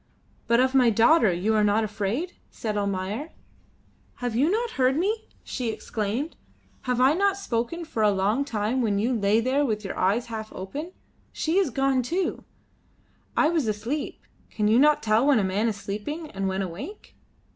[0.47, 3.29] "But of my daughter you are not afraid?" said Almayer.
[4.15, 6.35] "Have you not heard me?" she exclaimed.
[6.85, 10.51] "Have I not spoken for a long time when you lay there with eyes half
[10.53, 10.93] open?
[11.31, 12.43] She is gone too."
[13.37, 14.23] "I was asleep.
[14.49, 17.15] Can you not tell when a man is sleeping and when awake?"